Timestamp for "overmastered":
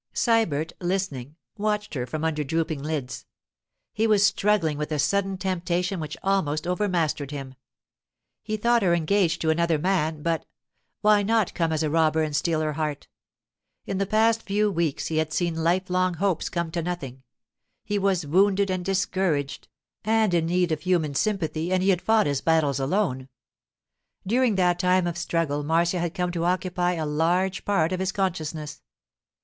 6.65-7.29